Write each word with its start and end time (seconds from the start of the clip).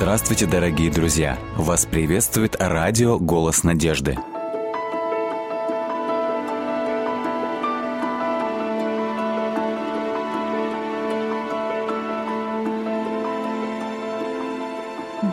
Здравствуйте, 0.00 0.46
дорогие 0.46 0.90
друзья! 0.90 1.38
Вас 1.58 1.84
приветствует 1.84 2.56
радио 2.58 3.18
«Голос 3.18 3.64
надежды». 3.64 4.16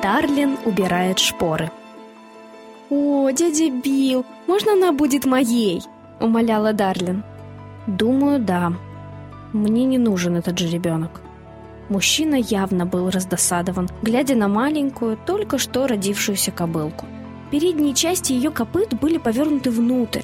Дарлин 0.04 0.58
убирает 0.66 1.20
шпоры. 1.20 1.72
«О, 2.90 3.30
дядя 3.32 3.72
Билл, 3.72 4.26
можно 4.48 4.74
она 4.74 4.92
будет 4.92 5.26
моей?»— 5.26 5.82
умоляла 6.20 6.74
Дарлин. 6.74 7.24
«Думаю, 7.88 8.42
да. 8.42 8.74
Мне 9.54 9.86
не 9.86 9.98
нужен 9.98 10.36
этот 10.36 10.60
же 10.60 10.68
ребенок». 10.68 11.22
Мужчина 11.90 12.36
явно 12.36 12.86
был 12.86 13.10
раздосадован, 13.10 13.90
глядя 14.02 14.36
на 14.36 14.48
маленькую, 14.48 15.18
только 15.26 15.58
что 15.58 15.88
родившуюся 15.88 16.52
кобылку. 16.52 17.06
Передние 17.52 17.94
части 17.94 18.34
ее 18.34 18.52
копыт 18.52 18.94
были 19.00 19.18
повернуты 19.18 19.72
внутрь, 19.72 20.24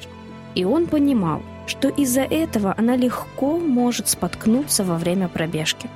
и 0.54 0.64
он 0.64 0.86
понимал, 0.86 1.40
что 1.66 1.88
из-за 1.88 2.20
этого 2.20 2.74
она 2.76 2.96
легко 2.96 3.58
может 3.58 4.08
споткнуться 4.08 4.84
во 4.84 4.98
время 4.98 5.28
пробежки. 5.28 5.88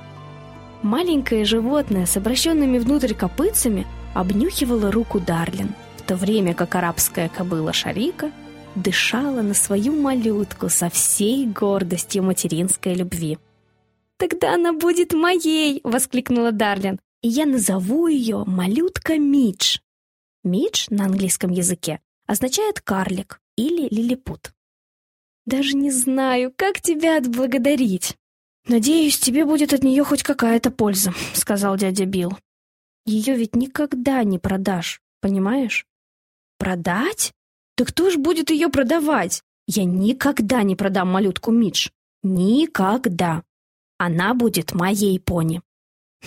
Маленькое 0.81 1.45
животное 1.45 2.05
с 2.05 2.17
обращенными 2.17 2.79
внутрь 2.79 3.13
копытцами 3.13 3.85
обнюхивало 4.15 4.91
руку 4.91 5.19
Дарлин, 5.19 5.75
в 5.97 6.01
то 6.01 6.15
время 6.15 6.55
как 6.55 6.73
арабская 6.73 7.29
кобыла 7.29 7.73
Шарика 7.73 8.31
дышала 8.75 9.41
на 9.41 9.53
свою 9.53 9.93
малютку 9.93 10.69
со 10.69 10.89
всей 10.89 11.45
гордостью 11.45 12.23
материнской 12.23 12.95
любви. 12.95 13.37
«Тогда 14.19 14.55
она 14.55 14.73
будет 14.73 15.13
моей!»— 15.13 15.79
воскликнула 15.83 16.51
Дарлин. 16.51 16.99
«И 17.21 17.29
я 17.29 17.45
назову 17.45 18.07
ее 18.07 18.43
малютка 18.45 19.17
Мидж». 19.17 19.77
Мидж 20.43 20.87
на 20.89 21.05
английском 21.05 21.51
языке 21.51 22.01
означает 22.27 22.81
«карлик» 22.81 23.39
или 23.55 23.87
«лилипут». 23.89 24.53
«Даже 25.45 25.77
не 25.77 25.89
знаю, 25.89 26.53
как 26.53 26.81
тебя 26.81 27.17
отблагодарить». 27.17 28.17
«Надеюсь, 28.67 29.17
тебе 29.17 29.45
будет 29.45 29.73
от 29.73 29.83
нее 29.83 30.03
хоть 30.03 30.23
какая-то 30.23 30.69
польза»,— 30.69 31.13
сказал 31.33 31.77
дядя 31.77 32.05
Билл. 32.05 32.37
«Ее 33.05 33.35
ведь 33.35 33.55
никогда 33.55 34.21
не 34.25 34.37
продашь, 34.37 35.01
понимаешь?» 35.21 35.85
«Продать? 36.57 37.31
Да 37.77 37.85
кто 37.85 38.09
ж 38.09 38.17
будет 38.17 38.49
ее 38.49 38.67
продавать? 38.67 39.43
Я 39.65 39.85
никогда 39.85 40.61
не 40.63 40.75
продам 40.75 41.09
малютку 41.09 41.51
Мидж. 41.51 41.87
Никогда!» 42.21 43.43
Она 43.99 44.33
будет 44.33 44.73
моей 44.73 45.19
пони. 45.19 45.61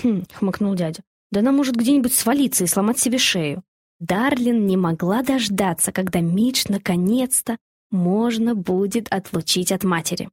Хм, 0.02 0.24
хмыкнул 0.34 0.74
дядя. 0.74 1.02
Да 1.30 1.40
она 1.40 1.52
может 1.52 1.74
где-нибудь 1.74 2.12
свалиться 2.12 2.64
и 2.64 2.66
сломать 2.66 2.98
себе 2.98 3.16
шею. 3.16 3.64
Дарлин 3.98 4.66
не 4.66 4.76
могла 4.76 5.22
дождаться, 5.22 5.90
когда 5.90 6.20
Мидж 6.20 6.66
наконец-то 6.68 7.56
можно 7.90 8.54
будет 8.54 9.08
отлучить 9.10 9.72
от 9.72 9.84
матери. 9.84 10.28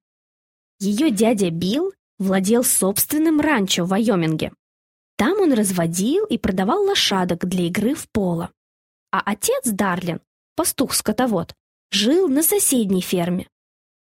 Ее 0.79 1.11
дядя 1.11 1.49
Билл 1.49 1.93
владел 2.17 2.65
собственным 2.65 3.39
ранчо 3.39 3.85
в 3.85 3.89
Вайоминге. 3.89 4.51
Там 5.17 5.39
он 5.39 5.53
разводил 5.53 6.25
и 6.25 6.37
продавал 6.37 6.83
лошадок 6.83 7.45
для 7.45 7.67
игры 7.67 7.95
в 7.95 8.09
поло. 8.09 8.51
А 9.11 9.21
отец 9.25 9.63
Дарлин, 9.65 10.19
пастух-скотовод, 10.55 11.53
жил 11.91 12.27
на 12.27 12.43
соседней 12.43 13.01
ферме. 13.01 13.47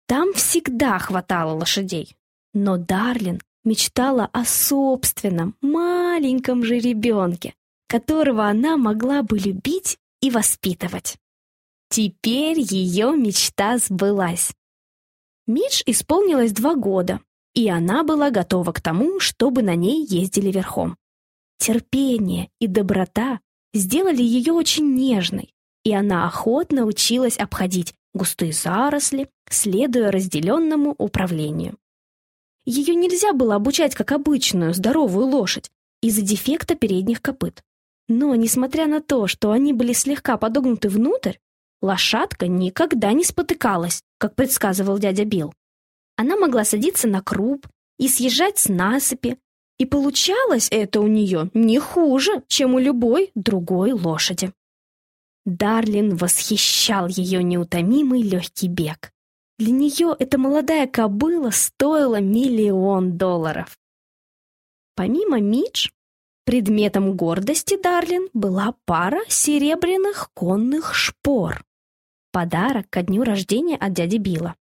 Там 0.06 0.33
всегда 0.33 0.98
хватало 0.98 1.53
лошадей. 1.53 2.16
Но 2.55 2.77
Дарлин 2.77 3.41
мечтала 3.65 4.29
о 4.33 4.45
собственном 4.45 5.55
маленьком 5.61 6.65
же 6.65 6.78
ребенке, 6.78 7.55
которого 7.89 8.47
она 8.47 8.77
могла 8.77 9.22
бы 9.22 9.39
любить 9.39 9.99
и 10.21 10.31
воспитывать. 10.31 11.17
Теперь 11.91 12.61
ее 12.61 13.17
мечта 13.17 13.78
сбылась. 13.78 14.53
Мидж 15.47 15.83
исполнилось 15.87 16.53
два 16.53 16.75
года, 16.75 17.21
и 17.55 17.69
она 17.69 18.05
была 18.05 18.31
готова 18.31 18.72
к 18.72 18.81
тому, 18.81 19.21
чтобы 19.21 19.62
на 19.62 19.75
ней 19.75 20.05
ездили 20.06 20.53
верхом. 20.53 20.97
Терпение 21.59 22.51
и 22.61 22.67
доброта 22.67 23.41
сделали 23.72 24.22
ее 24.22 24.53
очень 24.53 24.95
нежной, 24.95 25.55
и 25.84 25.95
она 25.95 26.27
охотно 26.27 26.84
училась 26.84 27.39
обходить 27.39 27.95
густые 28.15 28.53
заросли, 28.53 29.28
следуя 29.49 30.11
разделенному 30.11 30.95
управлению. 30.99 31.77
Ее 32.71 32.95
нельзя 32.95 33.33
было 33.33 33.55
обучать 33.55 33.95
как 33.95 34.12
обычную, 34.12 34.75
здоровую 34.75 35.25
лошадь 35.25 35.71
из-за 36.03 36.21
дефекта 36.21 36.75
передних 36.75 37.23
копыт. 37.23 37.62
Но, 38.09 38.34
несмотря 38.34 38.87
на 38.87 39.01
то, 39.01 39.27
что 39.27 39.53
они 39.53 39.73
были 39.73 39.95
слегка 39.95 40.37
подогнуты 40.37 40.91
внутрь, 40.91 41.39
лошадка 41.81 42.47
никогда 42.47 43.15
не 43.15 43.25
спотыкалась, 43.25 44.03
как 44.19 44.34
предсказывал 44.34 44.99
дядя 44.99 45.25
Билл. 45.25 45.55
Она 46.17 46.37
могла 46.37 46.62
садиться 46.67 47.09
на 47.09 47.23
круп 47.23 47.67
и 47.99 48.07
съезжать 48.07 48.59
с 48.59 48.69
насыпи, 48.69 49.39
и 49.78 49.87
получалось 49.87 50.69
это 50.71 51.01
у 51.01 51.07
нее 51.07 51.51
не 51.55 51.78
хуже, 51.78 52.43
чем 52.49 52.75
у 52.75 52.78
любой 52.78 53.31
другой 53.34 53.93
лошади. 53.93 54.53
Дарлин 55.47 56.17
восхищал 56.17 57.09
ее 57.09 57.43
неутомимый 57.43 58.21
легкий 58.21 58.69
бег. 58.69 59.15
Для 59.59 59.73
нее 59.73 60.15
эта 60.17 60.39
молодая 60.39 60.87
кобыла 60.87 61.51
стоила 61.51 62.21
миллион 62.21 63.19
долларов. 63.19 63.77
Помимо 64.95 65.41
Мидж, 65.41 65.91
предметом 66.45 67.17
гордости 67.17 67.81
Дарлин 67.81 68.29
была 68.33 68.75
пара 68.85 69.21
серебряных 69.29 70.31
конных 70.33 70.95
шпор. 70.95 71.65
Подарок 72.31 72.89
ко 72.89 73.03
дню 73.03 73.25
рождения 73.25 73.77
от 73.77 73.95
дяди 73.95 74.19
Билла. 74.19 74.55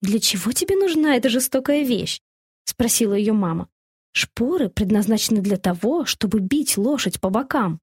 «Для 0.00 0.18
чего 0.20 0.52
тебе 0.52 0.76
нужна 0.76 1.16
эта 1.16 1.28
жестокая 1.28 1.82
вещь?»— 1.82 2.20
спросила 2.64 3.12
ее 3.12 3.34
мама. 3.34 3.68
«Шпоры 4.12 4.70
предназначены 4.70 5.40
для 5.42 5.58
того, 5.58 6.06
чтобы 6.06 6.40
бить 6.40 6.78
лошадь 6.78 7.20
по 7.20 7.28
бокам». 7.28 7.78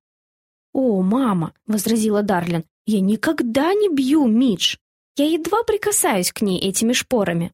«О, 0.74 1.04
мама!»— 1.04 1.54
возразила 1.68 2.24
Дарлин. 2.24 2.64
«Я 2.88 3.00
никогда 3.00 3.74
не 3.74 3.94
бью 3.94 4.26
Мидж!» 4.26 4.78
Я 5.18 5.26
едва 5.26 5.64
прикасаюсь 5.64 6.32
к 6.32 6.42
ней 6.42 6.60
этими 6.60 6.94
шпорами. 6.94 7.52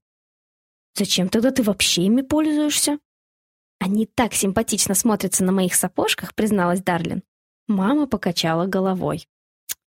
Зачем 0.96 1.30
тогда 1.30 1.52
ты 1.52 1.64
вообще 1.64 2.04
ими 2.04 2.22
пользуешься? 2.22 3.00
Они 3.80 4.06
так 4.06 4.34
симпатично 4.34 4.96
смотрятся 4.96 5.44
на 5.44 5.52
моих 5.52 5.76
сапожках, 5.76 6.34
призналась 6.36 6.82
Дарлин. 6.82 7.24
Мама 7.68 8.08
покачала 8.08 8.66
головой. 8.66 9.28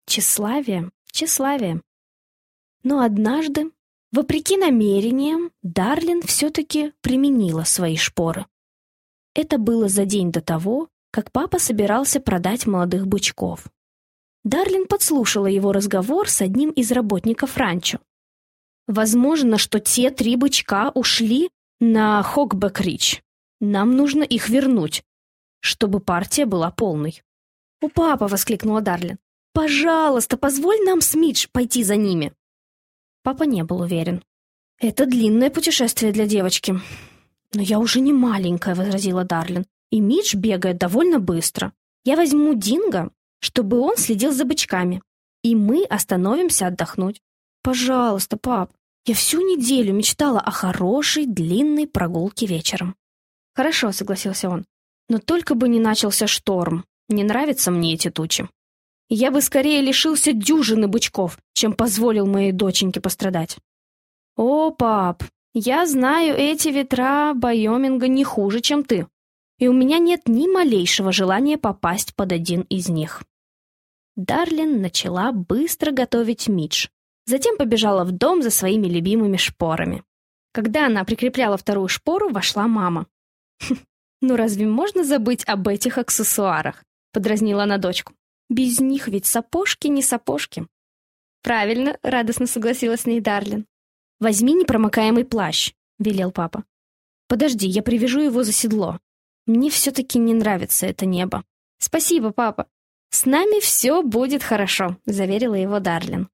Тщеславие, 0.07 0.91
тщеславие. 1.11 1.81
Но 2.83 3.01
однажды, 3.01 3.71
вопреки 4.13 4.57
намерениям, 4.57 5.51
Дарлин 5.63 6.23
все-таки 6.23 6.93
применила 7.01 7.65
свои 7.65 7.97
шпоры. 7.97 8.47
Это 9.35 9.59
было 9.59 9.89
за 9.89 10.05
день 10.05 10.33
до 10.33 10.41
того, 10.41 10.89
как 11.11 11.33
папа 11.33 11.59
собирался 11.59 12.21
продать 12.21 12.67
молодых 12.67 13.07
бычков. 13.07 13.67
Дарлин 14.45 14.87
подслушала 14.87 15.47
его 15.47 15.73
разговор 15.73 16.29
с 16.29 16.41
одним 16.41 16.71
из 16.71 16.91
работников 16.93 17.57
ранчо. 17.57 17.99
«Возможно, 18.87 19.59
что 19.59 19.81
те 19.81 20.11
три 20.11 20.37
бычка 20.37 20.91
ушли 20.95 21.51
на 21.79 22.23
Хокбек-Рич. 22.23 23.23
Нам 23.61 23.97
нужно 23.97 24.23
их 24.23 24.49
вернуть, 24.49 25.03
чтобы 25.61 26.01
партия 26.01 26.47
была 26.47 26.71
полной». 26.71 27.23
«У 27.83 27.89
папа!»— 27.89 28.29
воскликнула 28.29 28.81
Дарлин. 28.81 29.19
«Пожалуйста, 29.53 30.37
позволь 30.37 30.81
нам 30.85 31.01
с 31.03 31.15
Мидж 31.15 31.47
пойти 31.53 31.85
за 31.85 31.97
ними!» 31.97 32.33
Папа 33.23 33.43
не 33.43 33.63
был 33.63 33.81
уверен. 33.81 34.23
«Это 34.79 35.05
длинное 35.05 35.51
путешествие 35.51 36.13
для 36.13 36.27
девочки». 36.27 36.81
«Но 37.53 37.61
я 37.61 37.79
уже 37.79 38.01
не 38.01 38.13
маленькая»,— 38.13 38.75
возразила 38.77 39.25
Дарлин. 39.25 39.67
«И 39.91 40.01
Мидж 40.01 40.35
бегает 40.35 40.79
довольно 40.79 41.19
быстро. 41.19 41.73
Я 42.05 42.17
возьму 42.17 42.55
Динго, 42.55 43.11
чтобы 43.41 43.81
он 43.81 43.97
следил 43.97 44.33
за 44.33 44.45
бычками. 44.45 45.03
И 45.43 45.55
мы 45.55 45.85
остановимся 45.85 46.67
отдохнуть. 46.67 47.21
Пожалуйста, 47.63 48.37
пап, 48.37 48.73
я 49.07 49.15
всю 49.15 49.41
неделю 49.41 49.93
мечтала 49.95 50.41
о 50.41 50.51
хорошей 50.51 51.27
длинной 51.27 51.87
прогулке 51.87 52.47
вечером. 52.47 52.95
Хорошо, 53.55 53.93
согласился 53.93 54.49
он. 54.49 54.65
Но 55.09 55.19
только 55.19 55.55
бы 55.55 55.69
не 55.69 55.81
начался 55.81 56.27
шторм. 56.27 56.85
Не 57.09 57.25
нравятся 57.25 57.71
мне 57.71 57.95
эти 57.95 58.11
тучи. 58.11 58.49
Я 59.09 59.33
бы 59.33 59.41
скорее 59.41 59.81
лишился 59.81 60.33
дюжины 60.33 60.87
бычков, 60.87 61.39
чем 61.53 61.73
позволил 61.73 62.27
моей 62.27 62.53
доченьке 62.53 63.01
пострадать. 63.01 63.57
О, 64.37 64.71
пап, 64.71 65.25
я 65.53 65.85
знаю 65.87 66.37
эти 66.37 66.69
ветра 66.69 67.35
Байоминга 67.35 68.07
не 68.07 68.23
хуже, 68.23 68.61
чем 68.61 68.85
ты. 68.85 69.09
И 69.59 69.67
у 69.67 69.73
меня 69.73 69.99
нет 69.99 70.23
ни 70.27 70.47
малейшего 70.47 71.11
желания 71.11 71.59
попасть 71.59 72.15
под 72.15 72.31
один 72.31 72.63
из 72.63 72.89
них. 72.89 73.23
Дарлин 74.21 74.83
начала 74.83 75.33
быстро 75.33 75.93
готовить 75.93 76.47
Мидж. 76.47 76.89
Затем 77.25 77.57
побежала 77.57 78.05
в 78.05 78.13
дом 78.13 78.43
за 78.43 78.51
своими 78.51 78.87
любимыми 78.87 79.39
шпорами. 79.39 80.05
Когда 80.53 80.85
она 80.87 81.05
прикрепляла 81.05 81.57
вторую 81.57 81.89
шпору, 81.89 82.29
вошла 82.29 82.69
мама. 82.69 83.07
«Ну 84.21 84.37
разве 84.37 84.67
можно 84.67 85.05
забыть 85.05 85.43
об 85.47 85.67
этих 85.69 85.97
аксессуарах?»— 85.97 86.85
подразнила 87.15 87.63
она 87.63 87.79
дочку. 87.79 88.13
«Без 88.51 88.79
них 88.79 89.09
ведь 89.09 89.25
сапожки 89.25 89.87
не 89.87 90.03
сапожки». 90.03 90.67
«Правильно»,— 91.43 91.99
радостно 92.03 92.47
согласилась 92.47 93.01
с 93.01 93.07
ней 93.07 93.21
Дарлин. 93.21 93.65
«Возьми 94.19 94.53
непромокаемый 94.53 95.25
плащ»,— 95.25 95.73
велел 95.99 96.31
папа. 96.31 96.65
«Подожди, 97.27 97.67
я 97.67 97.83
привяжу 97.83 98.21
его 98.21 98.43
за 98.43 98.53
седло. 98.53 98.99
Мне 99.47 99.71
все-таки 99.71 100.19
не 100.19 100.35
нравится 100.35 100.85
это 100.85 101.07
небо». 101.07 101.43
«Спасибо, 101.79 102.33
папа. 102.33 102.67
С 103.11 103.27
нами 103.27 103.61
все 103.61 104.03
будет 104.03 104.43
хорошо»,— 104.43 104.97
заверила 105.07 105.55
его 105.55 105.81
Дарлин. 105.81 106.29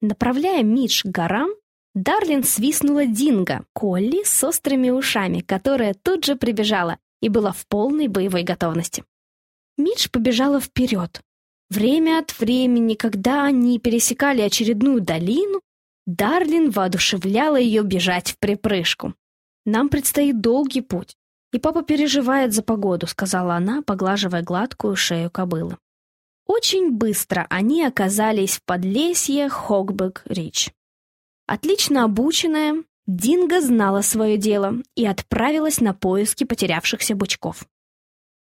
Направляя 0.00 0.62
Мидж 0.62 1.02
к 1.04 1.06
горам, 1.06 1.50
Дарлин 1.94 2.44
свистнула 2.44 3.06
Динго, 3.06 3.64
Колли 3.72 4.22
с 4.24 4.44
острыми 4.44 4.90
ушами, 4.90 5.40
которая 5.40 5.94
тут 5.94 6.24
же 6.24 6.36
прибежала 6.36 6.98
и 7.20 7.28
была 7.28 7.52
в 7.52 7.66
полной 7.66 8.08
боевой 8.08 8.42
готовности. 8.42 9.04
Мидж 9.76 10.08
побежала 10.10 10.60
вперед. 10.60 11.22
Время 11.70 12.18
от 12.18 12.38
времени, 12.38 12.94
когда 12.94 13.44
они 13.44 13.78
пересекали 13.78 14.42
очередную 14.42 15.00
долину, 15.00 15.60
Дарлин 16.06 16.70
воодушевляла 16.70 17.56
ее 17.56 17.82
бежать 17.82 18.32
в 18.32 18.38
припрыжку. 18.38 19.14
«Нам 19.64 19.88
предстоит 19.88 20.40
долгий 20.40 20.82
путь, 20.82 21.16
и 21.52 21.58
папа 21.58 21.82
переживает 21.82 22.52
за 22.52 22.62
погоду»,— 22.62 23.06
сказала 23.08 23.54
она, 23.54 23.82
поглаживая 23.82 24.42
гладкую 24.42 24.96
шею 24.96 25.30
кобылы. 25.30 25.78
Очень 26.46 26.92
быстро 26.92 27.46
они 27.50 27.84
оказались 27.84 28.56
в 28.56 28.64
подлесье 28.64 29.48
Хогбек-Рич. 29.48 30.72
Отлично 31.46 32.04
обученная, 32.04 32.84
Динго 33.06 33.60
знала 33.60 34.00
свое 34.00 34.36
дело 34.36 34.76
и 34.94 35.04
отправилась 35.06 35.80
на 35.80 35.92
поиски 35.92 36.44
потерявшихся 36.44 37.16
бычков. 37.16 37.66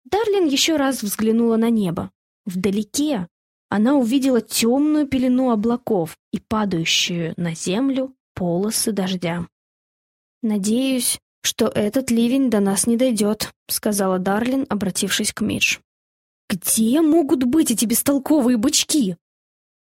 Дарлин 0.06 0.46
еще 0.46 0.76
раз 0.76 1.02
взглянула 1.02 1.58
на 1.58 1.70
небо. 1.70 2.12
Вдалеке 2.46 3.28
она 3.70 3.96
увидела 3.96 4.42
темную 4.42 5.08
пелену 5.08 5.50
облаков 5.50 6.16
и 6.32 6.40
падающую 6.40 7.34
на 7.38 7.56
землю 7.56 8.14
полосы 8.36 8.92
дождя. 8.92 9.48
«Надеюсь, 10.44 11.20
что 11.42 11.66
этот 11.68 12.12
ливень 12.12 12.52
до 12.52 12.60
нас 12.60 12.86
не 12.86 12.98
дойдет»,— 12.98 13.52
сказала 13.68 14.20
Дарлин, 14.20 14.68
обратившись 14.70 15.34
к 15.34 15.42
Мидж. 15.42 15.80
«Где 16.50 17.02
могут 17.02 17.44
быть 17.44 17.72
эти 17.72 17.86
бестолковые 17.86 18.58
бычки?» 18.58 19.18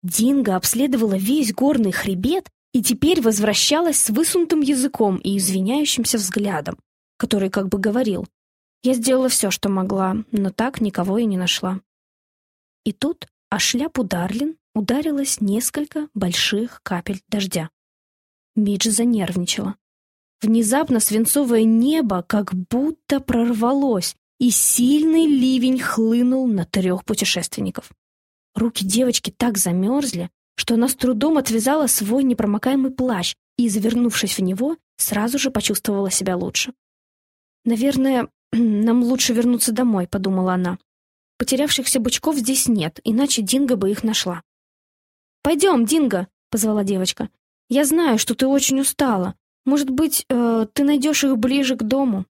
Динго 0.03 0.57
обследовала 0.57 1.17
весь 1.17 1.53
горный 1.53 1.93
хребет 1.93 2.49
и 2.73 2.83
теперь 2.83 3.21
возвращалась 3.21 3.99
с 3.99 4.11
высунутым 4.11 4.61
языком 4.61 5.17
и 5.17 5.37
извиняющимся 5.39 6.19
взглядом, 6.19 6.79
который 7.19 7.51
как 7.51 7.69
бы 7.69 7.79
говорил 7.79 8.27
«Я 8.83 8.95
сделала 8.95 9.29
все, 9.29 9.51
что 9.51 9.69
могла, 9.69 10.17
но 10.33 10.51
так 10.51 10.81
никого 10.81 11.19
и 11.19 11.25
не 11.25 11.37
нашла». 11.37 11.81
И 12.85 12.93
тут 12.93 13.29
о 13.49 13.59
шляпу 13.59 14.03
Дарлин 14.03 14.57
ударилось 14.75 15.41
несколько 15.41 16.09
больших 16.15 16.81
капель 16.83 17.23
дождя. 17.29 17.71
Мидж 18.57 18.89
занервничала. 18.89 19.77
Внезапно 20.41 20.99
свинцовое 20.99 21.63
небо 21.63 22.25
как 22.27 22.53
будто 22.55 23.21
прорвалось, 23.21 24.17
и 24.43 24.51
сильный 24.51 25.27
ливень 25.27 25.79
хлынул 25.79 26.49
на 26.49 26.65
трех 26.65 27.05
путешественников. 27.05 27.93
Руки 28.57 28.85
девочки 28.85 29.31
так 29.31 29.57
замерзли, 29.57 30.31
что 30.57 30.75
она 30.75 30.89
с 30.89 30.97
трудом 30.97 31.39
отвязала 31.39 31.87
свой 31.87 32.25
непромокаемый 32.25 32.91
плащ 32.91 33.37
и, 33.57 33.69
завернувшись 33.69 34.37
в 34.37 34.43
него, 34.43 34.79
сразу 34.97 35.39
же 35.39 35.53
почувствовала 35.53 36.11
себя 36.11 36.37
лучше. 36.37 36.73
«Наверное, 37.65 38.31
нам 38.53 39.05
лучше 39.05 39.33
вернуться 39.33 39.71
домой»,— 39.71 40.09
подумала 40.11 40.55
она. 40.55 40.77
«Потерявшихся 41.39 42.01
бычков 42.01 42.35
здесь 42.35 42.67
нет, 42.67 42.99
иначе 43.05 43.43
Динго 43.43 43.77
бы 43.77 43.93
их 43.93 44.03
нашла». 44.03 44.43
«Пойдем, 45.45 45.85
Динго»,— 45.85 46.27
позвала 46.51 46.83
девочка. 46.83 47.29
«Я 47.69 47.85
знаю, 47.85 48.19
что 48.19 48.35
ты 48.35 48.49
очень 48.49 48.81
устала. 48.81 49.37
Может 49.65 49.91
быть, 49.91 50.27
э, 50.29 50.67
ты 50.73 50.83
найдешь 50.83 51.23
их 51.23 51.39
ближе 51.39 51.77
к 51.77 51.85
дому?» 51.85 52.27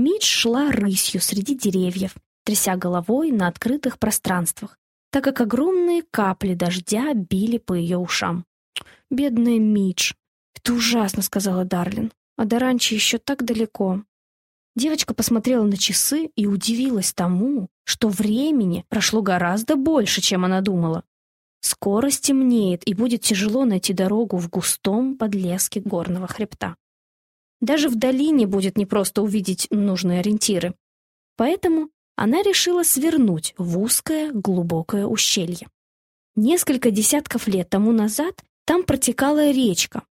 Мидж 0.00 0.24
шла 0.24 0.70
рысью 0.70 1.20
среди 1.20 1.54
деревьев, 1.54 2.14
тряся 2.44 2.74
головой 2.74 3.30
на 3.32 3.48
открытых 3.48 3.98
пространствах, 3.98 4.78
так 5.12 5.22
как 5.22 5.42
огромные 5.42 6.02
капли 6.10 6.54
дождя 6.54 7.12
били 7.12 7.58
по 7.58 7.74
ее 7.74 7.98
ушам. 7.98 8.46
«Бедная 9.10 9.58
Мидж!» 9.58 10.14
«Это 10.56 10.72
ужасно»,— 10.72 11.20
сказала 11.22 11.66
Дарлин. 11.66 12.12
«А 12.38 12.46
до 12.46 12.58
ранчо 12.58 12.94
еще 12.94 13.18
так 13.18 13.44
далеко». 13.44 14.02
Девочка 14.74 15.12
посмотрела 15.12 15.64
на 15.64 15.76
часы 15.76 16.30
и 16.34 16.46
удивилась 16.46 17.12
тому, 17.12 17.68
что 17.84 18.08
времени 18.08 18.86
прошло 18.88 19.20
гораздо 19.20 19.76
больше, 19.76 20.22
чем 20.22 20.46
она 20.46 20.62
думала. 20.62 21.04
Скоро 21.60 22.08
стемнеет, 22.08 22.88
и 22.88 22.94
будет 22.94 23.20
тяжело 23.20 23.66
найти 23.66 23.92
дорогу 23.92 24.38
в 24.38 24.48
густом 24.48 25.18
подлеске 25.18 25.80
горного 25.80 26.26
хребта. 26.26 26.76
Даже 27.60 27.88
в 27.88 27.96
долине 27.96 28.46
будет 28.46 28.78
непросто 28.78 29.22
увидеть 29.22 29.66
нужные 29.70 30.20
ориентиры. 30.20 30.74
Поэтому 31.36 31.90
она 32.16 32.42
решила 32.42 32.82
свернуть 32.82 33.54
в 33.56 33.78
узкое, 33.78 34.30
глубокое 34.32 35.06
ущелье. 35.06 35.68
Несколько 36.36 36.90
десятков 36.90 37.48
лет 37.48 37.68
тому 37.70 37.92
назад 37.92 38.42
там 38.64 38.82
протекала 38.82 39.50
речка. 39.50 40.04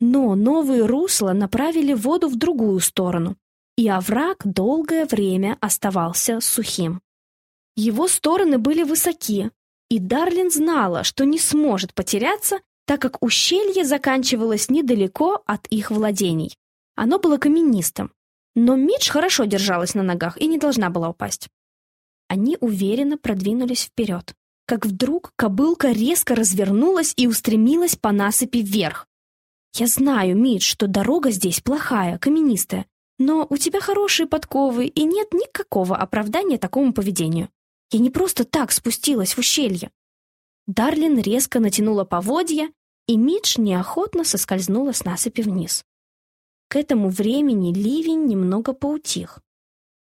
Но 0.00 0.34
новые 0.34 0.84
русла 0.84 1.32
направили 1.32 1.94
воду 1.94 2.28
в 2.28 2.36
другую 2.36 2.80
сторону, 2.80 3.36
и 3.76 3.88
овраг 3.88 4.42
долгое 4.44 5.06
время 5.06 5.56
оставался 5.60 6.40
сухим. 6.40 7.00
Его 7.76 8.08
стороны 8.08 8.58
были 8.58 8.82
высоки, 8.82 9.50
и 9.88 9.98
Дарлин 9.98 10.50
знала, 10.50 11.04
что 11.04 11.24
не 11.24 11.38
сможет 11.38 11.94
потеряться, 11.94 12.60
так 12.86 13.00
как 13.00 13.22
ущелье 13.22 13.84
заканчивалось 13.84 14.68
недалеко 14.68 15.42
от 15.46 15.66
их 15.68 15.90
владений. 15.90 16.56
Оно 16.96 17.18
было 17.18 17.36
каменистым, 17.36 18.12
но 18.54 18.74
Мидж 18.74 19.10
хорошо 19.10 19.44
держалась 19.44 19.94
на 19.94 20.02
ногах 20.02 20.38
и 20.38 20.46
не 20.46 20.58
должна 20.58 20.88
была 20.90 21.10
упасть. 21.10 21.48
Они 22.26 22.56
уверенно 22.60 23.18
продвинулись 23.18 23.84
вперед, 23.84 24.34
как 24.66 24.86
вдруг 24.86 25.32
кобылка 25.36 25.92
резко 25.92 26.34
развернулась 26.34 27.12
и 27.16 27.28
устремилась 27.28 27.96
по 27.96 28.12
насыпи 28.12 28.58
вверх. 28.58 29.06
«Я 29.74 29.86
знаю, 29.86 30.36
Мидж, 30.36 30.62
что 30.62 30.86
дорога 30.86 31.30
здесь 31.30 31.60
плохая, 31.60 32.18
каменистая, 32.18 32.86
но 33.18 33.46
у 33.48 33.58
тебя 33.58 33.80
хорошие 33.80 34.26
подковы, 34.26 34.86
и 34.86 35.04
нет 35.04 35.34
никакого 35.34 35.96
оправдания 35.96 36.56
такому 36.56 36.94
поведению. 36.94 37.50
Я 37.90 37.98
не 38.00 38.08
просто 38.08 38.44
так 38.44 38.72
спустилась 38.72 39.34
в 39.34 39.38
ущелье». 39.38 39.90
Дарлин 40.66 41.18
резко 41.18 41.60
натянула 41.60 42.04
поводья, 42.04 42.70
и 43.06 43.18
Мидж 43.18 43.60
неохотно 43.60 44.24
соскользнула 44.24 44.92
с 44.92 45.04
насыпи 45.04 45.42
вниз. 45.42 45.84
К 46.68 46.76
этому 46.76 47.10
времени 47.10 47.72
ливень 47.72 48.26
немного 48.26 48.72
поутих. 48.72 49.40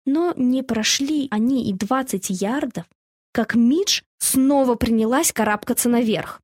Но 0.06 0.34
не 0.36 0.64
прошли 0.64 1.28
они 1.30 1.70
и 1.70 1.74
двадцать 1.74 2.30
ярдов, 2.30 2.86
как 3.32 3.56
Мидж 3.56 4.02
снова 4.18 4.76
принялась 4.76 5.32
карабкаться 5.32 5.90
наверх. 5.90 6.42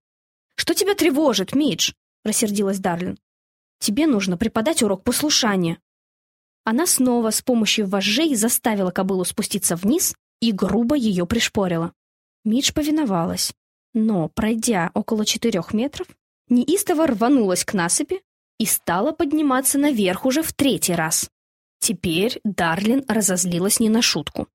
«Что 0.55 0.73
тебя 0.73 0.93
тревожит, 0.93 1.55
Мидж?»— 1.55 1.93
рассердилась 2.23 2.79
Дарлин. 2.79 3.17
«Тебе 3.79 4.07
нужно 4.07 4.37
преподать 4.37 4.83
урок 4.83 5.03
послушания». 5.03 5.79
Она 6.63 6.85
снова 6.85 7.31
с 7.31 7.41
помощью 7.41 7.87
вожжей 7.87 8.35
заставила 8.35 8.91
кобылу 8.91 9.25
спуститься 9.25 9.75
вниз 9.75 10.15
и 10.39 10.51
грубо 10.51 10.95
ее 10.95 11.25
пришпорила. 11.25 11.93
Мидж 12.43 12.73
повиновалась, 12.73 13.53
но, 13.93 14.29
пройдя 14.29 14.91
около 14.93 15.25
четырех 15.25 15.73
метров, 15.73 16.07
неистово 16.49 17.07
рванулась 17.07 17.65
к 17.65 17.73
насыпи, 17.73 18.21
и 18.57 18.65
стала 18.65 19.11
подниматься 19.11 19.77
наверх 19.77 20.25
уже 20.25 20.41
в 20.41 20.53
третий 20.53 20.93
раз. 20.93 21.29
Теперь 21.79 22.39
Дарлин 22.43 23.03
разозлилась 23.07 23.79
не 23.79 23.89
на 23.89 24.01
шутку. 24.01 24.47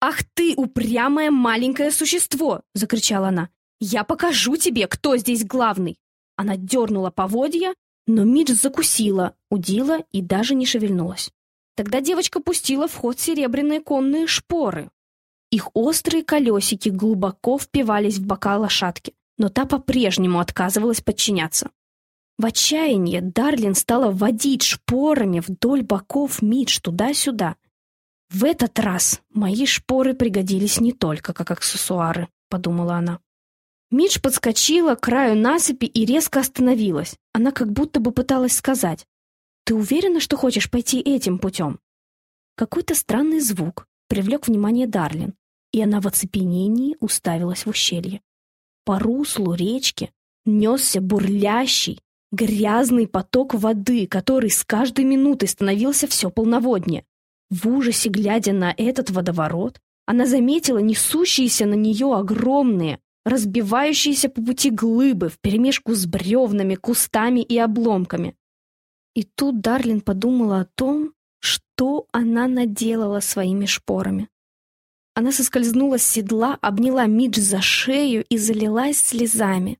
«Ах 0.00 0.22
ты, 0.34 0.54
упрямое 0.56 1.30
маленькое 1.30 1.90
существо!»— 1.90 2.62
закричала 2.74 3.28
она. 3.28 3.48
«Я 3.80 4.04
покажу 4.04 4.56
тебе, 4.56 4.86
кто 4.86 5.16
здесь 5.16 5.44
главный!» 5.44 5.96
Она 6.36 6.56
дернула 6.56 7.10
поводья, 7.10 7.74
но 8.06 8.24
Мидж 8.24 8.52
закусила, 8.52 9.34
удила 9.50 10.00
и 10.12 10.20
даже 10.20 10.54
не 10.54 10.66
шевельнулась. 10.66 11.30
Тогда 11.74 12.00
девочка 12.00 12.40
пустила 12.40 12.86
в 12.86 12.94
ход 12.94 13.18
серебряные 13.18 13.80
конные 13.80 14.26
шпоры. 14.26 14.90
Их 15.50 15.70
острые 15.74 16.22
колесики 16.22 16.88
глубоко 16.88 17.58
впивались 17.58 18.18
в 18.18 18.26
бока 18.26 18.58
лошадки, 18.58 19.14
но 19.38 19.48
та 19.48 19.64
по-прежнему 19.64 20.38
отказывалась 20.38 21.00
подчиняться. 21.00 21.70
В 22.36 22.46
отчаянии 22.46 23.20
Дарлин 23.20 23.74
стала 23.74 24.10
водить 24.10 24.64
шпорами 24.64 25.40
вдоль 25.40 25.82
боков 25.82 26.42
Мидж 26.42 26.80
туда-сюда. 26.80 27.56
«В 28.28 28.44
этот 28.44 28.78
раз 28.80 29.20
мои 29.30 29.66
шпоры 29.66 30.14
пригодились 30.14 30.80
не 30.80 30.92
только 30.92 31.32
как 31.32 31.52
аксессуары»,— 31.52 32.28
подумала 32.48 32.96
она. 32.96 33.20
Мидж 33.90 34.20
подскочила 34.20 34.96
к 34.96 35.02
краю 35.02 35.36
насыпи 35.36 35.84
и 35.84 36.04
резко 36.04 36.40
остановилась. 36.40 37.16
Она 37.32 37.52
как 37.52 37.70
будто 37.70 38.00
бы 38.00 38.10
пыталась 38.10 38.56
сказать, 38.56 39.06
«Ты 39.64 39.74
уверена, 39.74 40.18
что 40.18 40.36
хочешь 40.36 40.68
пойти 40.68 41.00
этим 41.00 41.38
путем?» 41.38 41.78
Какой-то 42.56 42.96
странный 42.96 43.40
звук 43.40 43.86
привлек 44.08 44.48
внимание 44.48 44.88
Дарлин, 44.88 45.34
и 45.72 45.80
она 45.80 46.00
в 46.00 46.08
оцепенении 46.08 46.96
уставилась 46.98 47.66
в 47.66 47.68
ущелье. 47.68 48.20
По 48.84 48.98
руслу 48.98 49.54
речки 49.54 50.12
несся 50.44 51.00
бурлящий, 51.00 52.00
грязный 52.34 53.06
поток 53.06 53.54
воды, 53.54 54.06
который 54.06 54.50
с 54.50 54.64
каждой 54.64 55.04
минутой 55.04 55.48
становился 55.48 56.06
все 56.06 56.30
полноводнее. 56.30 57.04
В 57.50 57.68
ужасе, 57.68 58.08
глядя 58.08 58.52
на 58.52 58.74
этот 58.76 59.10
водоворот, 59.10 59.80
она 60.06 60.26
заметила 60.26 60.78
несущиеся 60.78 61.66
на 61.66 61.74
нее 61.74 62.14
огромные, 62.14 62.98
разбивающиеся 63.24 64.28
по 64.28 64.42
пути 64.42 64.70
глыбы 64.70 65.30
вперемешку 65.30 65.94
с 65.94 66.06
бревнами, 66.06 66.74
кустами 66.74 67.40
и 67.40 67.56
обломками. 67.58 68.36
И 69.14 69.22
тут 69.22 69.60
Дарлин 69.60 70.00
подумала 70.00 70.60
о 70.60 70.68
том, 70.74 71.14
что 71.38 72.06
она 72.12 72.48
наделала 72.48 73.20
своими 73.20 73.66
шпорами. 73.66 74.28
Она 75.14 75.30
соскользнула 75.30 75.98
с 75.98 76.02
седла, 76.02 76.58
обняла 76.60 77.06
Мидж 77.06 77.38
за 77.38 77.60
шею 77.60 78.24
и 78.28 78.36
залилась 78.36 78.98
слезами. 78.98 79.78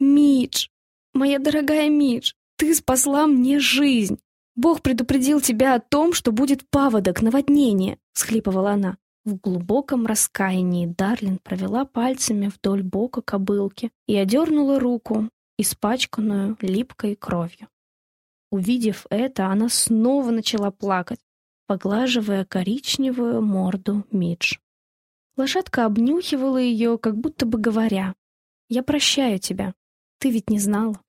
«Мидж, 0.00 0.66
моя 1.14 1.38
дорогая 1.38 1.88
Мидж, 1.88 2.32
ты 2.56 2.74
спасла 2.74 3.26
мне 3.26 3.58
жизнь! 3.58 4.18
Бог 4.56 4.82
предупредил 4.82 5.40
тебя 5.40 5.74
о 5.74 5.80
том, 5.80 6.12
что 6.12 6.32
будет 6.32 6.68
паводок, 6.70 7.22
наводнение!»— 7.22 7.98
схлипывала 8.12 8.72
она. 8.72 8.98
В 9.24 9.36
глубоком 9.36 10.06
раскаянии 10.06 10.86
Дарлин 10.86 11.38
провела 11.38 11.86
пальцами 11.86 12.48
вдоль 12.48 12.82
бока 12.82 13.22
кобылки 13.22 13.90
и 14.06 14.16
одернула 14.16 14.78
руку, 14.78 15.30
испачканную 15.58 16.58
липкой 16.60 17.16
кровью. 17.16 17.68
Увидев 18.50 19.06
это, 19.10 19.46
она 19.46 19.68
снова 19.68 20.30
начала 20.30 20.70
плакать, 20.70 21.20
поглаживая 21.66 22.44
коричневую 22.44 23.40
морду 23.40 24.04
Мидж. 24.12 24.58
Лошадка 25.36 25.86
обнюхивала 25.86 26.58
ее, 26.58 26.98
как 26.98 27.16
будто 27.16 27.46
бы 27.46 27.58
говоря, 27.58 28.14
«Я 28.68 28.82
прощаю 28.82 29.38
тебя, 29.38 29.74
ты 30.18 30.30
ведь 30.30 30.50
не 30.50 30.58
знала». 30.58 31.00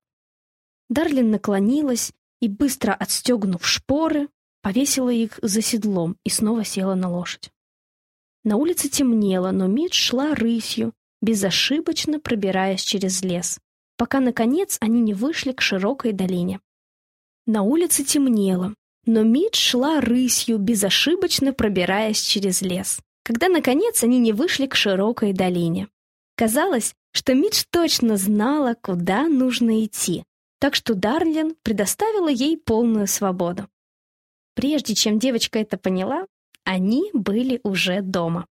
Дарлин 0.90 1.32
наклонилась 1.32 2.12
и, 2.42 2.48
быстро 2.48 2.94
отстегнув 2.94 3.66
шпоры, 3.66 4.30
повесила 4.62 5.10
их 5.10 5.40
за 5.42 5.62
седлом 5.62 6.18
и 6.24 6.30
снова 6.30 6.64
села 6.64 6.96
на 6.96 7.10
лошадь. 7.10 7.52
На 8.44 8.58
улице 8.58 8.90
темнело, 8.90 9.52
но 9.52 9.68
Мидж 9.68 9.94
шла 9.94 10.36
рысью, 10.36 10.94
безошибочно 11.22 12.20
пробираясь 12.20 12.82
через 12.82 13.24
лес, 13.24 13.60
пока, 13.98 14.20
наконец, 14.20 14.78
они 14.82 15.02
не 15.02 15.14
вышли 15.14 15.52
к 15.52 15.62
широкой 15.62 16.14
долине. 16.14 16.60
На 17.48 17.64
улице 17.64 18.04
темнело, 18.04 18.76
но 19.06 19.24
Мидж 19.24 19.58
шла 19.58 20.02
рысью, 20.02 20.58
безошибочно 20.58 21.54
пробираясь 21.54 22.22
через 22.22 22.62
лес, 22.62 23.00
когда, 23.24 23.50
наконец, 23.50 24.04
они 24.04 24.20
не 24.20 24.34
вышли 24.34 24.68
к 24.68 24.76
широкой 24.76 25.34
долине. 25.34 25.88
Казалось, 26.36 26.94
что 27.12 27.34
Мидж 27.34 27.64
точно 27.72 28.18
знала, 28.18 28.76
куда 28.80 29.28
нужно 29.28 29.84
идти, 29.84 30.24
так 30.66 30.74
что 30.74 30.96
Дарлин 30.96 31.56
предоставила 31.62 32.28
ей 32.28 32.58
полную 32.58 33.06
свободу. 33.06 33.70
Прежде 34.56 34.96
чем 34.96 35.20
девочка 35.20 35.60
это 35.60 35.78
поняла, 35.78 36.26
они 36.64 37.12
были 37.14 37.60
уже 37.62 38.02
дома. 38.02 38.48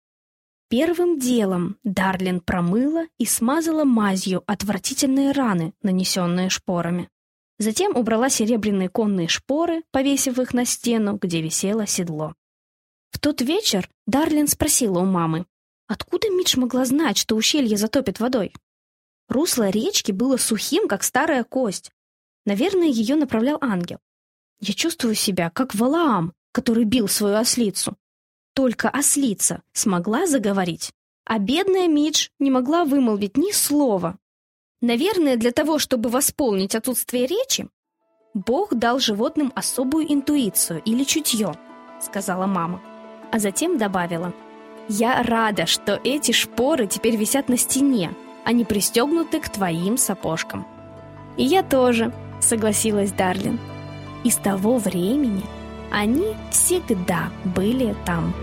Первым 0.68 1.20
делом 1.20 1.76
Дарлин 1.84 2.40
промыла 2.40 3.04
и 3.18 3.26
смазала 3.26 3.84
мазью 3.84 4.42
отвратительные 4.48 5.30
раны, 5.30 5.72
нанесенные 5.82 6.50
шпорами. 6.50 7.08
Затем 7.60 7.94
убрала 7.94 8.28
серебряные 8.28 8.88
конные 8.88 9.28
шпоры, 9.28 9.84
повесив 9.92 10.40
их 10.40 10.52
на 10.52 10.64
стену, 10.64 11.16
где 11.16 11.40
висело 11.40 11.86
седло. 11.86 12.34
В 13.12 13.20
тот 13.20 13.40
вечер 13.40 13.88
Дарлин 14.08 14.48
спросила 14.48 14.98
у 14.98 15.04
мамы, 15.04 15.46
откуда 15.86 16.28
Мидж 16.28 16.58
могла 16.58 16.84
знать, 16.86 17.18
что 17.18 17.36
ущелье 17.36 17.76
затопит 17.76 18.18
водой? 18.18 18.52
Русло 19.28 19.70
речки 19.70 20.10
было 20.10 20.38
сухим, 20.38 20.88
как 20.88 21.04
старая 21.04 21.44
кость. 21.44 21.92
Наверное, 22.46 22.88
ее 22.88 23.16
направлял 23.16 23.58
ангел. 23.60 23.98
Я 24.60 24.74
чувствую 24.74 25.14
себя, 25.14 25.50
как 25.50 25.74
Валаам, 25.74 26.32
который 26.52 26.84
бил 26.84 27.08
свою 27.08 27.36
ослицу. 27.36 27.96
Только 28.54 28.88
ослица 28.88 29.62
смогла 29.72 30.26
заговорить, 30.26 30.92
а 31.24 31.38
бедная 31.38 31.88
Мидж 31.88 32.28
не 32.38 32.50
могла 32.50 32.84
вымолвить 32.84 33.36
ни 33.36 33.52
слова. 33.52 34.18
Наверное, 34.80 35.36
для 35.36 35.52
того, 35.52 35.78
чтобы 35.78 36.10
восполнить 36.10 36.74
отсутствие 36.74 37.26
речи, 37.26 37.68
Бог 38.34 38.74
дал 38.74 38.98
животным 38.98 39.52
особую 39.54 40.12
интуицию 40.12 40.82
или 40.84 41.04
чутье, 41.04 41.54
сказала 42.00 42.46
мама. 42.46 42.82
А 43.32 43.38
затем 43.38 43.78
добавила, 43.78 44.32
«Я 44.88 45.22
рада, 45.22 45.66
что 45.66 46.00
эти 46.02 46.32
шпоры 46.32 46.86
теперь 46.86 47.16
висят 47.16 47.48
на 47.48 47.56
стене, 47.56 48.12
не 48.50 48.64
пристегнуты 48.64 49.38
к 49.40 49.48
твоим 49.48 49.96
сапожкам». 49.96 50.66
«И 51.36 51.44
я 51.44 51.62
тоже»,— 51.62 52.12
согласилась 52.40 53.12
Дарлин. 53.12 53.58
И 54.24 54.30
с 54.30 54.36
того 54.36 54.78
времени 54.78 55.44
они 55.90 56.34
всегда 56.50 57.30
были 57.44 57.94
там. 58.04 58.34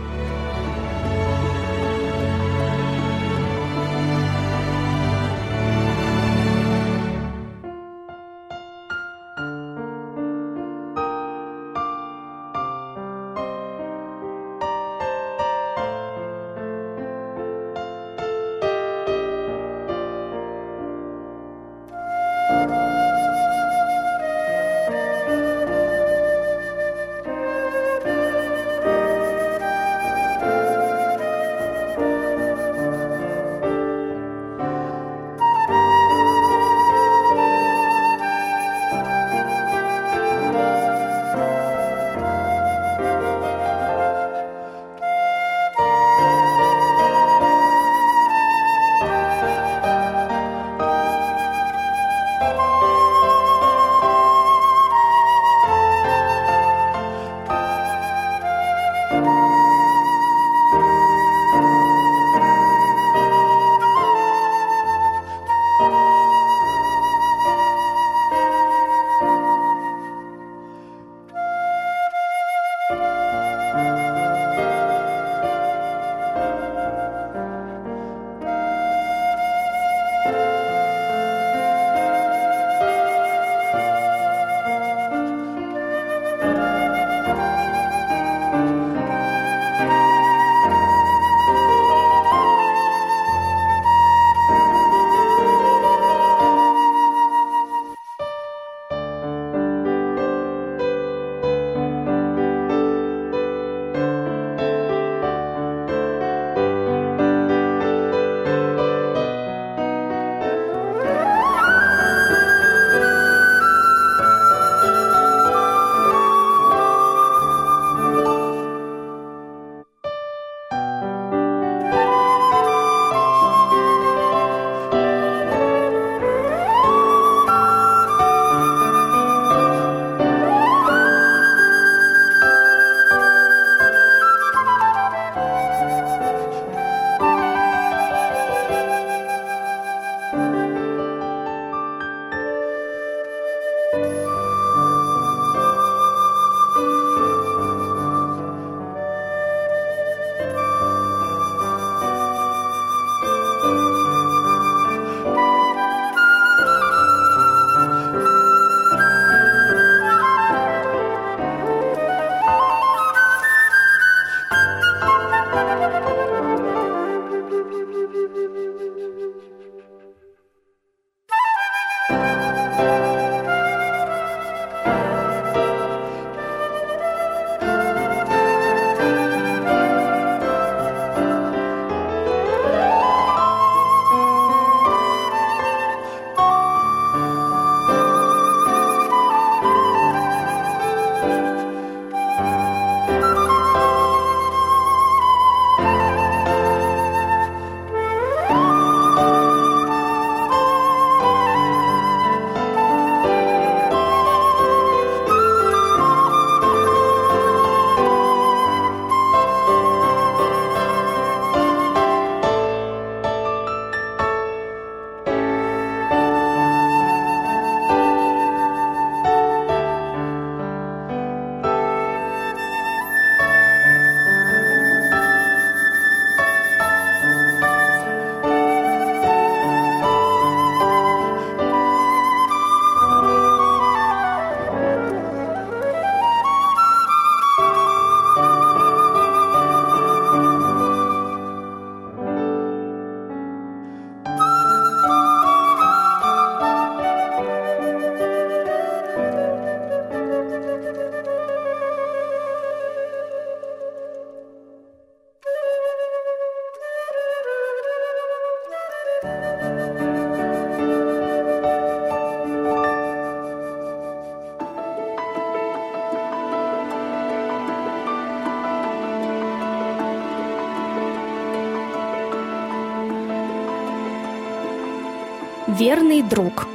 Верный 275.79 276.23
друг. 276.23 276.67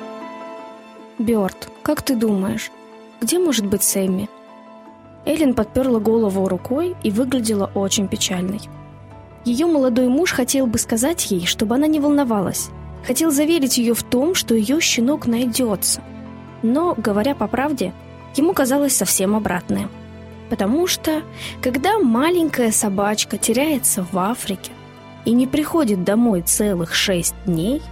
Бёрд, 1.19 1.69
как 1.83 2.03
ты 2.03 2.15
думаешь, 2.15 2.71
где 3.21 3.41
может 3.41 3.67
быть 3.67 3.83
Сэмми? 3.83 4.29
Эллен 5.25 5.55
подперла 5.55 5.99
голову 5.99 6.49
рукой 6.49 6.95
и 7.03 7.11
выглядела 7.11 7.69
очень 7.75 8.07
печальной. 8.07 8.61
Ее 9.45 9.67
молодой 9.67 10.07
муж 10.07 10.31
хотел 10.31 10.69
бы 10.69 10.79
сказать 10.79 11.33
ей, 11.33 11.47
чтобы 11.47 11.75
она 11.75 11.89
не 11.89 11.99
волновалась. 11.99 12.69
Хотел 13.05 13.33
заверить 13.33 13.77
ее 13.77 13.95
в 13.95 14.05
том, 14.05 14.37
что 14.37 14.55
ее 14.55 14.81
щенок 14.81 15.27
найдется. 15.27 16.01
Но, 16.63 16.95
говоря 16.97 17.35
по 17.35 17.49
правде, 17.49 17.93
ему 18.37 18.53
казалось 18.53 18.95
совсем 18.95 19.35
обратное. 19.35 19.89
Потому 20.49 20.87
что, 20.87 21.23
когда 21.61 21.99
маленькая 21.99 22.71
собачка 22.71 23.37
теряется 23.37 24.07
в 24.13 24.17
Африке 24.17 24.71
и 25.25 25.33
не 25.33 25.49
приходит 25.49 26.05
домой 26.05 26.43
целых 26.43 26.95
шесть 26.95 27.35
дней, 27.47 27.83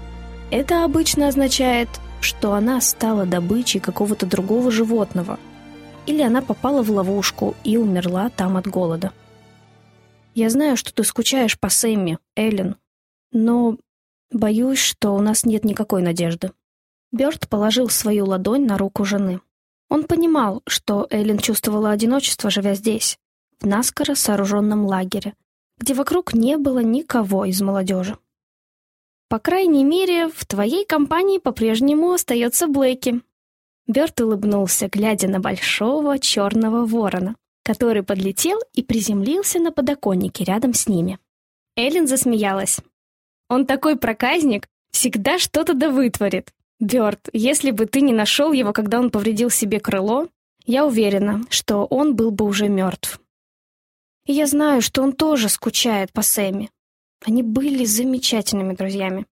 это 0.51 0.85
обычно 0.85 1.29
означает, 1.29 1.89
что 2.21 2.53
она 2.55 2.81
стала 2.81 3.27
добычей 3.27 3.81
какого-то 3.81 4.27
другого 4.27 4.71
животного– 4.71 5.39
или 6.07 6.23
она 6.23 6.43
попала 6.43 6.83
в 6.83 6.91
ловушку 6.91 7.55
и 7.65 7.77
умерла 7.77 8.31
там 8.31 8.57
от 8.57 8.67
голода. 8.67 9.13
Я 10.35 10.51
знаю, 10.51 10.77
что 10.77 10.93
ты 10.95 11.05
скучаешь 11.05 11.59
по 11.59 11.69
Сэмми, 11.69 12.19
Эллен, 12.37 12.77
но 13.33 13.77
боюсь, 14.33 14.79
что 14.79 15.15
у 15.15 15.21
нас 15.21 15.45
нет 15.45 15.65
никакой 15.65 16.03
надежды. 16.03 16.53
Бёрд 17.13 17.49
положил 17.49 17.89
свою 17.89 18.27
ладонь 18.27 18.67
на 18.67 18.79
руку 18.79 19.05
жены. 19.05 19.41
Он 19.89 20.05
понимал, 20.05 20.63
что 20.67 21.07
Эллен 21.11 21.39
чувствовала 21.39 21.91
одиночество, 21.91 22.51
живя 22.51 22.75
здесь, 22.75 23.19
в 23.61 23.67
наскоро 23.67 24.15
сооруженном 24.15 24.87
лагере, 24.87 25.35
где 25.79 25.95
вокруг 25.95 26.33
не 26.33 26.57
было 26.57 26.79
никого 26.79 27.45
из 27.45 27.61
молодежи. 27.61 28.17
По 29.31 29.39
крайней 29.39 29.85
мере, 29.85 30.29
в 30.29 30.45
твоей 30.45 30.85
компании 30.85 31.39
по-прежнему 31.39 32.13
остается 32.13 32.67
Блэки, 32.67 33.23
Берт 33.87 34.21
улыбнулся, 34.21 34.89
глядя 34.89 35.29
на 35.29 35.39
большого 35.39 36.19
черного 36.19 36.85
ворона, 36.85 37.37
который 37.65 38.03
подлетел 38.03 38.59
и 38.73 38.83
приземлился 38.83 39.61
на 39.61 39.71
подоконнике 39.71 40.43
рядом 40.43 40.75
с 40.75 40.89
ними. 40.89 41.21
Эллен 41.77 42.09
засмеялась. 42.09 42.79
«Он 43.49 43.67
такой 43.67 43.97
проказник, 43.97 44.67
всегда 44.91 45.39
что-то 45.39 45.75
да 45.75 45.91
вытворит. 45.91 46.53
Бёрд, 46.81 47.29
если 47.33 47.71
бы 47.71 47.87
ты 47.87 48.01
не 48.01 48.13
нашел 48.13 48.51
его, 48.51 48.73
когда 48.73 48.99
он 48.99 49.11
повредил 49.11 49.51
себе 49.51 49.79
крыло, 49.79 50.29
я 50.67 50.85
уверена, 50.85 51.43
что 51.51 51.85
он 51.85 52.17
был 52.17 52.33
бы 52.33 52.47
уже 52.47 52.69
мертв. 52.69 53.21
Я 54.27 54.47
знаю, 54.47 54.83
что 54.83 55.03
он 55.03 55.13
тоже 55.13 55.49
скучает 55.49 56.13
по 56.13 56.23
Сэмми. 56.23 56.71
Они 57.25 57.43
были 57.43 57.85
замечательными 57.85 58.75
друзьями. 58.75 59.27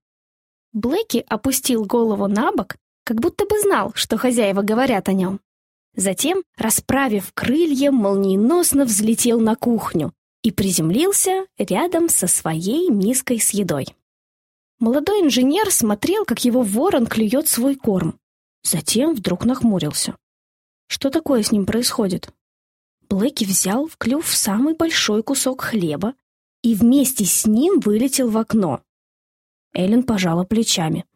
Блэки 0.73 1.25
опустил 1.29 1.85
голову 1.85 2.27
на 2.27 2.53
бок 2.53 2.77
как 3.05 3.21
будто 3.21 3.47
бы 3.47 3.59
знал, 3.61 3.93
что 3.95 4.19
хозяева 4.19 4.61
говорят 4.61 5.09
о 5.09 5.15
нем. 5.15 5.41
Затем, 5.97 6.43
расправив 6.59 7.33
крылья, 7.33 7.91
молниеносно 7.91 8.85
взлетел 8.85 9.41
на 9.41 9.57
кухню 9.57 10.13
и 10.43 10.53
приземлился 10.53 11.47
рядом 11.57 12.11
со 12.11 12.27
своей 12.27 12.91
миской 12.91 13.41
с 13.41 13.51
едой. 13.51 13.87
Молодой 14.79 15.23
инженер 15.23 15.71
смотрел, 15.73 16.27
как 16.27 16.45
его 16.45 16.61
ворон 16.61 17.07
клюет 17.07 17.49
свой 17.49 17.77
корм. 17.77 18.19
Затем 18.63 19.15
вдруг 19.15 19.47
нахмурился. 19.47 20.15
Что 20.87 21.09
такое 21.09 21.43
с 21.43 21.51
ним 21.51 21.65
происходит? 21.65 22.29
Блэки 23.09 23.45
взял 23.45 23.87
в 23.87 23.97
клюв 23.97 24.29
самый 24.29 24.75
большой 24.75 25.23
кусок 25.23 25.63
хлеба 25.63 26.15
и 26.69 26.75
вместе 26.75 27.25
с 27.25 27.47
ним 27.47 27.81
вылетел 27.81 28.29
в 28.29 28.37
окно. 28.37 28.83
Эллен 29.73 30.03
пожала 30.03 30.45
плечами. 30.45 31.07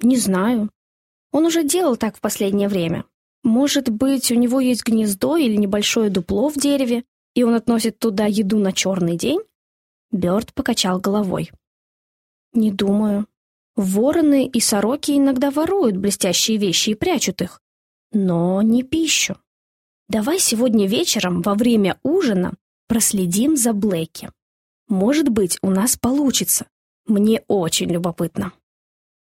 «Не 0.00 0.16
знаю. 0.16 0.70
Он 1.32 1.44
уже 1.44 1.64
делал 1.64 1.96
так 1.96 2.16
в 2.16 2.20
последнее 2.20 2.68
время. 2.68 3.04
Может 3.44 3.90
быть, 3.90 4.30
у 4.30 4.36
него 4.36 4.58
есть 4.58 4.84
гнездо 4.84 5.36
или 5.36 5.54
небольшое 5.54 6.08
дупло 6.08 6.48
в 6.48 6.54
дереве, 6.54 7.04
и 7.34 7.42
он 7.42 7.52
относит 7.52 7.98
туда 7.98 8.24
еду 8.24 8.58
на 8.58 8.72
черный 8.72 9.18
день? 9.18 9.40
Бёрд 10.12 10.54
покачал 10.54 10.98
головой. 10.98 11.52
Не 12.54 12.72
думаю. 12.72 13.26
Вороны 13.76 14.46
и 14.46 14.60
сороки 14.60 15.10
иногда 15.10 15.50
воруют 15.50 15.98
блестящие 15.98 16.56
вещи 16.56 16.90
и 16.90 16.94
прячут 16.94 17.42
их. 17.42 17.60
Но 18.12 18.62
не 18.62 18.82
пищу. 18.82 19.36
Давай 20.08 20.38
сегодня 20.38 20.88
вечером 20.88 21.42
во 21.42 21.54
время 21.54 21.98
ужина 22.02 22.54
проследим 22.88 23.56
за 23.56 23.74
Блэки. 23.74 24.30
Может 24.88 25.28
быть, 25.28 25.58
у 25.62 25.70
нас 25.70 25.96
получится. 25.96 26.66
Мне 27.06 27.42
очень 27.48 27.90
любопытно. 27.90 28.52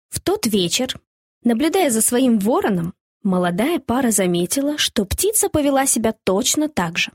В 0.10 0.20
тот 0.20 0.46
вечер 0.46 1.00
Наблюдая 1.48 1.89
за 1.89 2.02
своим 2.02 2.39
вороном, 2.39 2.93
молодая 3.24 3.80
пара 3.80 4.12
заметила, 4.12 4.78
что 4.78 5.06
птица 5.06 5.48
повела 5.48 5.86
себя 5.86 6.13
точно 6.26 6.67
так 6.67 6.98
же. 6.98 7.13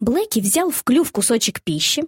Блэки 0.00 0.40
взял 0.40 0.70
в 0.70 0.82
клюв 0.82 1.12
кусочек 1.12 1.62
пищи, 1.62 2.04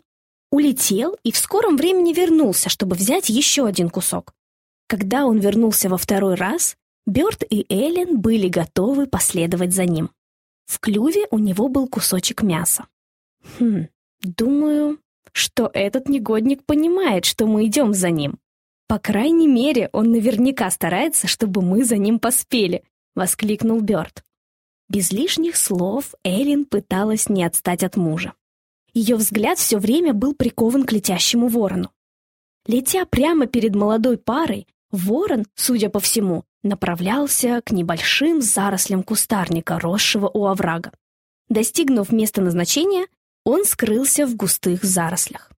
улетел 0.51 1.16
и 1.23 1.31
в 1.31 1.37
скором 1.37 1.77
времени 1.77 2.12
вернулся, 2.12 2.69
чтобы 2.69 2.97
взять 2.97 3.29
еще 3.29 3.66
один 3.66 3.88
кусок. 3.88 4.35
Когда 4.88 5.27
он 5.27 5.38
вернулся 5.38 5.88
во 5.88 5.97
второй 5.97 6.35
раз, 6.35 6.77
Бёрд 7.07 7.45
и 7.49 7.66
Эллен 7.69 8.21
были 8.21 8.49
готовы 8.49 9.07
последовать 9.07 9.73
за 9.73 9.85
ним. 9.85 10.11
В 10.66 10.81
клюве 10.81 11.27
у 11.31 11.38
него 11.38 11.69
был 11.69 11.88
кусочек 11.88 12.43
мяса. 12.43 12.87
Хм, 13.59 13.87
думаю, 14.23 14.99
что 15.33 15.71
этот 15.73 16.09
негодник 16.09 16.64
понимает, 16.64 17.25
что 17.25 17.47
мы 17.47 17.66
идем 17.66 17.95
за 17.95 18.11
ним. 18.11 18.38
«По 18.88 18.99
крайней 18.99 19.47
мере, 19.47 19.88
он 19.93 20.11
наверняка 20.11 20.71
старается, 20.71 21.29
чтобы 21.29 21.62
мы 21.62 21.85
за 21.85 21.97
ним 21.97 22.19
поспели»,— 22.19 22.83
воскликнул 23.14 23.81
Бёрд. 23.81 24.25
Без 24.88 25.12
лишних 25.12 25.57
слов 25.57 26.14
Эллен 26.25 26.64
пыталась 26.64 27.29
не 27.29 27.45
отстать 27.45 27.85
от 27.85 27.97
мужа. 27.97 28.35
Ее 28.93 29.14
взгляд 29.14 29.59
все 29.59 29.79
время 29.79 30.12
был 30.12 30.35
прикован 30.35 30.85
к 30.85 30.90
летящему 30.90 31.47
ворону. 31.47 31.93
Летя 32.66 33.07
прямо 33.07 33.47
перед 33.47 33.77
молодой 33.77 34.19
парой, 34.19 34.66
ворон, 34.90 35.47
судя 35.55 35.88
по 35.90 36.01
всему, 36.01 36.45
направлялся 36.62 37.62
к 37.64 37.71
небольшим 37.71 38.43
зарослям 38.43 39.03
кустарника, 39.03 39.79
росшего 39.79 40.29
у 40.29 40.47
оврага. 40.47 40.93
Достигнув 41.49 42.12
места 42.12 42.43
назначения, 42.43 43.07
он 43.44 43.64
скрылся 43.64 44.26
в 44.26 44.37
густых 44.37 44.85
зарослях. 44.85 45.50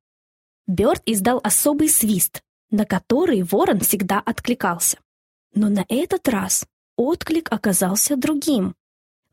Бёрд 0.67 1.03
издал 1.07 1.41
особый 1.43 1.89
свист, 1.89 2.43
на 2.71 2.85
который 2.85 3.43
ворон 3.43 3.81
всегда 3.81 4.21
откликался. 4.21 4.99
Но 5.55 5.69
на 5.69 5.85
этот 5.89 6.29
раз 6.29 6.67
отклик 6.97 7.53
оказался 7.53 8.17
другим. 8.17 8.75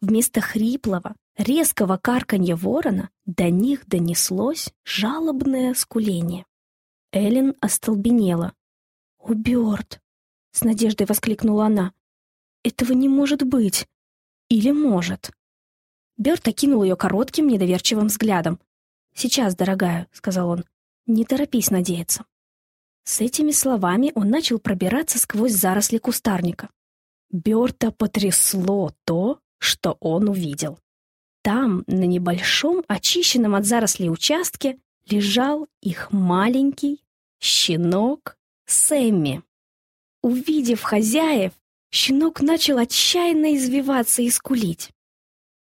Вместо 0.02 0.42
хриплого, 0.42 1.16
резкого 1.38 1.98
карканья 1.98 2.56
ворона 2.56 3.10
до 3.26 3.50
них 3.50 3.88
донеслось 3.88 4.74
жалобное 4.84 5.74
скуление. 5.74 6.46
Эллен 7.12 7.56
остолбенела. 7.62 8.54
«О, 9.20 9.34
Бёрд!»— 9.34 10.00
с 10.52 10.64
надеждой 10.64 11.06
воскликнула 11.06 11.66
она. 11.66 11.94
«Этого 12.64 12.94
не 12.94 13.08
может 13.08 13.44
быть! 13.44 13.88
Или 14.50 14.72
может?» 14.72 15.32
Бёрд 16.20 16.46
окинул 16.50 16.84
ее 16.84 16.98
коротким, 16.98 17.48
недоверчивым 17.48 18.08
взглядом. 18.08 18.60
«Сейчас, 19.16 19.56
дорогая»,— 19.56 20.08
сказал 20.12 20.50
он,— 20.50 20.66
«не 21.08 21.24
торопись 21.24 21.72
надеяться». 21.72 22.26
С 23.06 23.22
этими 23.22 23.52
словами 23.52 24.12
он 24.16 24.30
начал 24.30 24.60
пробираться 24.60 25.18
сквозь 25.18 25.54
заросли 25.54 25.98
кустарника. 25.98 26.70
Бёрта 27.32 27.92
потрясло 27.92 28.92
то, 29.06 29.40
что 29.60 29.96
он 30.02 30.28
увидел. 30.28 30.78
Там, 31.42 31.86
на 31.88 32.04
небольшом, 32.04 32.84
очищенном 32.90 33.56
от 33.56 33.66
зарослей 33.66 34.10
участке, 34.10 34.78
лежал 35.10 35.68
их 35.82 36.12
маленький 36.12 37.02
щенок 37.40 38.38
Сэмми. 38.66 39.42
Увидев 40.22 40.82
хозяев, 40.82 41.54
щенок 41.92 42.42
начал 42.42 42.78
отчаянно 42.78 43.56
извиваться 43.56 44.22
и 44.22 44.30
скулить. 44.30 44.92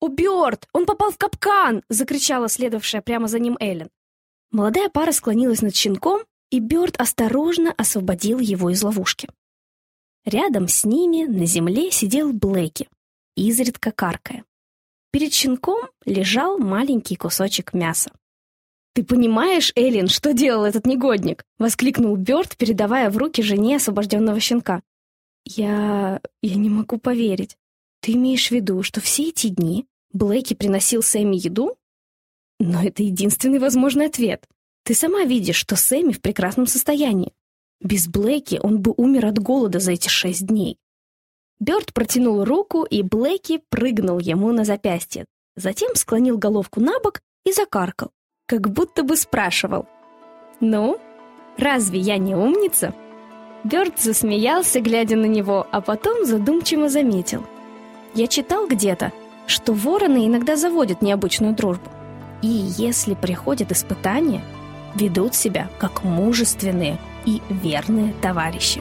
«О, 0.01 0.09
Бёрд! 0.09 0.69
Он 0.73 0.87
попал 0.87 1.11
в 1.11 1.19
капкан!»— 1.19 1.83
закричала 1.89 2.49
следовавшая 2.49 3.03
прямо 3.03 3.29
за 3.29 3.39
ним 3.39 3.57
Эллен. 3.61 3.91
Молодая 4.51 4.89
пара 4.89 5.13
склонилась 5.13 5.63
над 5.63 5.75
щенком 5.75 6.23
и 6.51 6.61
Бёрд 6.61 6.97
осторожно 7.01 7.73
освободил 7.73 8.39
его 8.39 8.71
из 8.71 8.83
ловушки. 8.83 9.29
Рядом 10.25 10.69
с 10.69 10.85
ними 10.85 11.25
на 11.25 11.47
земле 11.47 11.91
сидел 11.91 12.33
Блэки, 12.33 12.89
изредка 13.37 13.93
каркая. 13.93 14.45
Перед 15.11 15.33
щенком 15.33 15.89
лежал 16.05 16.59
маленький 16.59 17.17
кусочек 17.17 17.73
мяса. 17.73 18.13
«Ты 18.95 19.05
понимаешь, 19.05 19.73
Эллен, 19.77 20.09
что 20.09 20.33
делал 20.33 20.65
этот 20.65 20.87
негодник?»— 20.87 21.45
воскликнул 21.59 22.17
Бёрд, 22.17 22.57
передавая 22.57 23.11
в 23.11 23.17
руки 23.17 23.43
жене 23.43 23.77
освобожденного 23.77 24.41
щенка. 24.41 24.83
«Я... 25.45 26.21
я 26.43 26.55
не 26.57 26.69
могу 26.69 26.99
поверить. 26.99 27.57
Ты 28.09 28.13
имеешь 28.13 28.49
в 28.49 28.53
виду, 28.53 28.83
что 28.83 29.03
все 29.03 29.29
эти 29.29 29.49
дни 29.49 29.85
Блэки 30.15 30.55
приносил 30.55 31.03
Сэмми 31.03 31.37
еду? 31.37 31.77
Но 32.59 32.83
это 32.83 33.03
единственный 33.03 33.59
возможный 33.59 34.07
ответ. 34.07 34.47
Ты 34.83 34.95
сама 34.95 35.25
видишь, 35.25 35.57
что 35.57 35.77
Сэмми 35.77 36.13
в 36.13 36.23
прекрасном 36.23 36.67
состоянии. 36.67 37.35
Без 37.83 38.09
Блэки 38.09 38.61
он 38.63 38.81
бы 38.81 38.95
умер 38.97 39.27
от 39.27 39.39
голода 39.39 39.79
за 39.79 39.93
эти 39.93 40.09
шесть 40.09 40.47
дней. 40.47 40.79
Бёрд 41.61 41.93
протянул 41.93 42.45
руку, 42.45 42.85
и 42.85 43.03
Блэки 43.03 43.61
прыгнул 43.69 44.19
ему 44.21 44.53
на 44.53 44.65
запястье. 44.65 45.27
Затем 45.55 45.95
склонил 45.95 46.39
головку 46.39 46.81
на 46.81 46.99
бок 47.01 47.21
и 47.45 47.53
закаркал, 47.53 48.11
как 48.47 48.71
будто 48.71 49.03
бы 49.03 49.19
спрашивал. 49.19 49.87
«Ну, 50.61 50.99
разве 51.59 51.99
я 51.99 52.17
не 52.17 52.35
умница?» 52.35 52.95
Бёрд 53.65 54.01
засмеялся, 54.01 54.81
глядя 54.81 55.17
на 55.17 55.27
него, 55.27 55.67
а 55.71 55.83
потом 55.83 56.25
задумчиво 56.25 56.89
заметил. 56.89 57.45
«Я 58.15 58.27
читал 58.27 58.67
где-то, 58.67 59.13
что 59.47 59.73
вороны 59.73 60.27
иногда 60.27 60.57
заводят 60.57 61.03
необычную 61.03 61.55
дружбу. 61.55 61.91
И 62.43 62.49
если 62.49 63.15
приходят 63.15 63.73
испытания, 63.73 64.43
ведут 64.95 65.35
себя 65.35 65.69
как 65.79 66.05
мужественные 66.05 66.99
и 67.25 67.43
верные 67.49 68.13
товарищи. 68.21 68.81